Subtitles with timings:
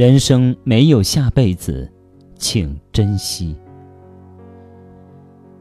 [0.00, 1.86] 人生没有下辈子，
[2.38, 3.54] 请珍惜。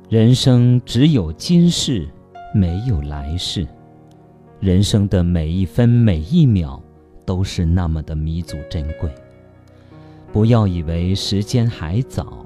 [0.08, 2.08] 人生只有今世，
[2.56, 3.68] 没有来世。
[4.62, 6.82] 人生的每一分每一秒，
[7.26, 9.12] 都是那么的弥足珍贵。
[10.32, 12.46] 不要以为时间还早，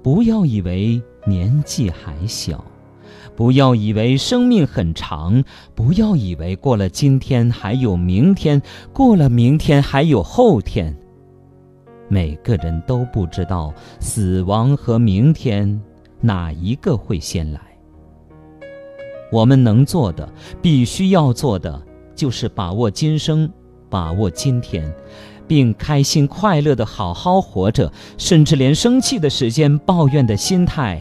[0.00, 2.64] 不要以为年纪还小，
[3.34, 5.42] 不要以为生命很长，
[5.74, 8.62] 不要以为过了今天还有明天，
[8.92, 10.96] 过了明天还有后天。
[12.12, 15.80] 每个人都不知道死亡和明天
[16.20, 17.60] 哪一个会先来。
[19.30, 20.30] 我们能做的，
[20.60, 21.80] 必须要做的，
[22.14, 23.50] 就是把握今生，
[23.88, 24.92] 把握今天，
[25.48, 31.00] 并开心快乐的好好活着，甚至连生气的时间、抱怨的心态，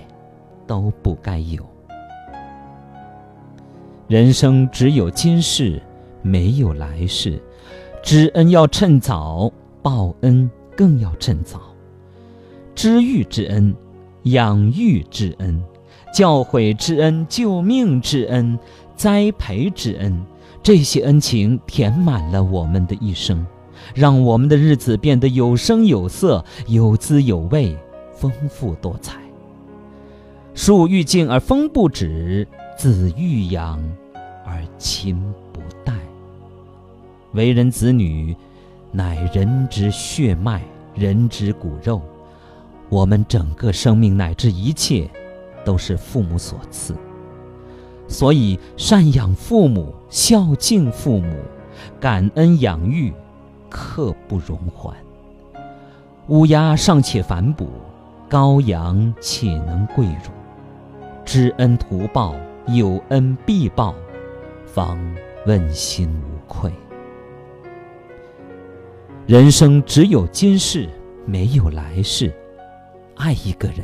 [0.65, 1.61] 都不该有。
[4.07, 5.81] 人生只有今世，
[6.21, 7.37] 没有来世，
[8.01, 11.61] 知恩要趁早，报恩更要趁早。
[12.73, 13.75] 知遇之恩，
[14.23, 15.61] 养育之恩。
[16.13, 18.59] 教诲之恩、救命之恩、
[18.97, 20.21] 栽培之恩，
[20.61, 23.45] 这些恩情填满了我们的一生，
[23.95, 27.77] 让我们的日子变得有声有色、有滋有味、
[28.13, 29.21] 丰富多彩。
[30.53, 32.45] 树欲静而风不止，
[32.77, 33.81] 子欲养
[34.45, 35.17] 而亲
[35.53, 35.93] 不待。
[37.31, 38.35] 为人子女，
[38.91, 40.61] 乃人之血脉、
[40.93, 42.01] 人之骨肉，
[42.89, 45.09] 我们整个生命乃至一切。
[45.63, 46.95] 都是父母所赐，
[48.07, 51.35] 所以赡养父母、孝敬父母、
[51.99, 53.13] 感恩养育，
[53.69, 54.97] 刻不容缓。
[56.29, 57.69] 乌鸦尚且反哺，
[58.27, 60.31] 羔羊岂能跪乳？
[61.23, 62.33] 知恩图报，
[62.65, 63.93] 有恩必报，
[64.65, 64.97] 方
[65.45, 66.73] 问心无愧。
[69.31, 70.89] 人生只有今世，
[71.25, 72.33] 没有来世。
[73.15, 73.77] 爱一个人。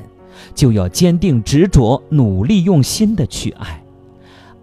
[0.53, 3.81] 就要坚定执着，努力用心的去爱，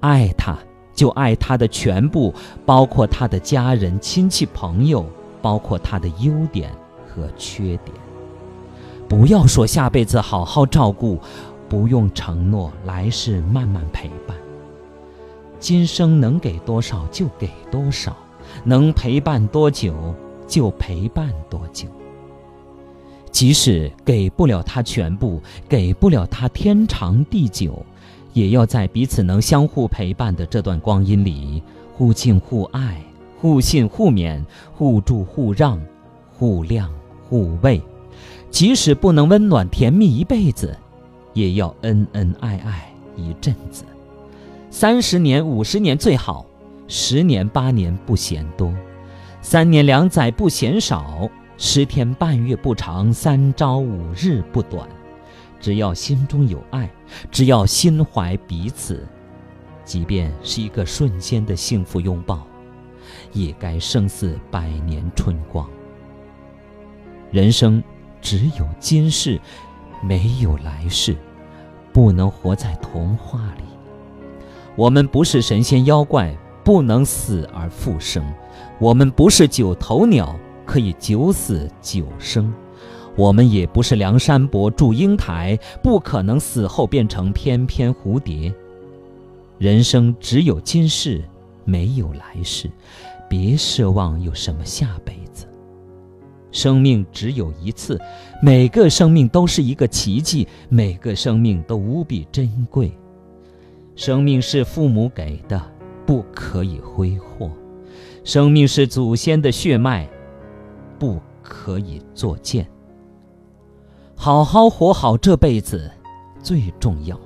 [0.01, 0.59] 爱他，
[0.95, 2.35] 就爱他的全部，
[2.67, 5.07] 包括他的家人、亲戚、朋友，
[5.41, 6.71] 包括他的优点
[7.09, 7.97] 和缺点。
[9.09, 11.19] 不要说下辈子好好照顾，
[11.67, 14.37] 不用承诺来世慢慢陪伴。
[15.59, 18.15] 今生能给多少就给多少，
[18.65, 20.15] 能陪伴多久
[20.47, 21.89] 就陪伴多久。
[23.31, 27.85] 即使给不了他全部，给不了他天长地久，
[28.33, 31.63] 也要在彼此能相互陪伴的这段光阴里，
[31.95, 33.03] 互敬互爱，
[33.41, 35.81] 互信互勉，互助互让，
[36.39, 36.89] 互谅
[37.29, 37.81] 互慰。
[38.51, 40.77] 即使不能温暖甜蜜一辈子，
[41.33, 43.85] 也要恩恩爱爱一阵子。
[44.71, 46.47] 三十年、五十年最好，
[46.87, 48.73] 十年八年不嫌多，
[49.45, 51.29] 三年两载不嫌少。
[51.59, 54.89] 十天半月不长，三朝五日不短。
[55.61, 56.91] 只要心中有爱，
[57.31, 59.07] 只要心怀彼此，
[59.85, 62.47] 即便是一个瞬间的幸福拥抱，
[63.35, 65.69] 也该胜似百年春光。
[67.31, 67.85] 人生
[68.23, 69.39] 只有今世，
[70.03, 71.15] 没有来世，
[71.93, 73.65] 不能活在童话里。
[74.75, 76.35] 我们不是神仙妖怪，
[76.65, 78.25] 不能死而复生。
[78.79, 80.35] 我们不是九头鸟。
[80.67, 82.51] 可以九死九生，
[83.17, 88.51] 我们也不是梁山伯、祝英台，不可能死后变成翩翩蝴蝶。
[89.59, 91.23] 人生只有今世，
[91.67, 92.71] 没有来世，
[93.29, 95.47] 别奢望有什么下辈子。
[96.51, 98.01] 生命只有一次，
[98.41, 102.91] 每个生命都是一个奇迹，每个生命都无比珍贵。
[103.97, 105.61] 生命是父母给的，
[106.07, 107.49] 不可以挥霍；
[108.25, 110.09] 生命是祖先的血脉。
[110.99, 112.67] 不可以作践。
[114.15, 115.91] 好好活好这辈子
[116.43, 117.19] 最重要。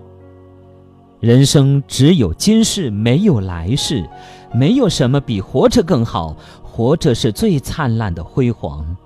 [1.21, 4.09] 人生只有今世，没有来世，
[4.55, 6.37] 没有什么比活着更好。
[6.63, 8.97] 活着是最灿烂的辉煌，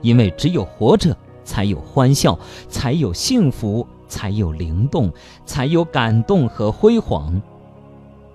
[0.00, 5.12] 因为只有活着，才有欢笑，才有幸福，才有灵动，
[5.44, 7.40] 才有感动和辉煌。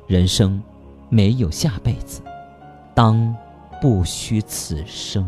[0.08, 0.62] 人生
[1.10, 2.22] 没有下辈子
[2.94, 3.36] 当
[3.82, 5.28] 不虚此生。